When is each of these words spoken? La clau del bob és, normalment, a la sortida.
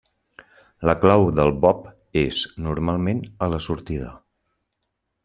La 0.89 0.93
clau 1.01 1.25
del 1.39 1.53
bob 1.65 1.85
és, 2.21 2.39
normalment, 2.69 3.21
a 3.47 3.51
la 3.55 3.61
sortida. 3.67 4.11